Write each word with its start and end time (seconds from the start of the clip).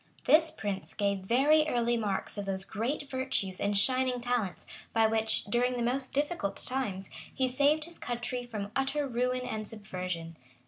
This 0.25 0.49
prince 0.49 0.95
gave 0.95 1.19
very 1.19 1.63
early 1.67 1.95
marks 1.95 2.35
of 2.35 2.45
those 2.45 2.65
great 2.65 3.07
virtues 3.07 3.59
and 3.59 3.77
shining 3.77 4.19
talents, 4.19 4.65
by 4.93 5.05
which, 5.05 5.43
during 5.43 5.73
the 5.73 5.83
most 5.83 6.11
difficult 6.11 6.55
times, 6.57 7.07
he 7.31 7.47
saved 7.47 7.85
his 7.85 7.99
country 7.99 8.43
from 8.43 8.71
utter 8.75 9.05
ruin 9.05 9.41
and 9.41 9.67
subversion. 9.67 10.37